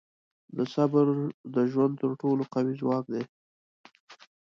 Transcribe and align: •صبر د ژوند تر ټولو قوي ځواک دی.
•صبر 0.73 1.07
د 1.53 1.55
ژوند 1.71 1.93
تر 2.01 2.11
ټولو 2.21 2.43
قوي 2.53 2.73
ځواک 2.81 3.05
دی. 3.13 3.23